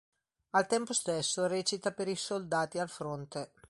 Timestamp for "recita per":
1.45-2.07